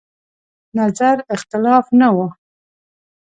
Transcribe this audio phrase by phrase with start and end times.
[0.77, 2.17] نظر اختلاف نه و.